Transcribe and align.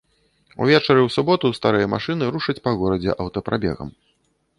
Увечары 0.63 1.01
ў 1.03 1.09
суботу 1.15 1.51
старыя 1.59 1.87
машыны 1.95 2.31
рушаць 2.37 2.57
па 2.69 2.73
горадзе 2.81 3.11
аўтапрабегам. 3.27 3.93